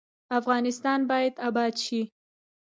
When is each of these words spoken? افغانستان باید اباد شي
افغانستان 0.39 0.99
باید 1.09 1.33
اباد 1.47 1.75
شي 1.85 2.01